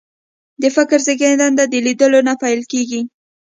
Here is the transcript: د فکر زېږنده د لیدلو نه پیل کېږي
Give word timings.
د 0.61 0.63
فکر 0.75 0.99
زېږنده 1.07 1.63
د 1.71 1.73
لیدلو 1.85 2.19
نه 2.27 2.33
پیل 2.41 2.61
کېږي 2.71 3.01